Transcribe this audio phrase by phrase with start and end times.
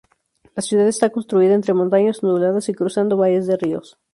[0.55, 3.99] La ciudad está construida entre montañas onduladas y cruzando valles de ríos.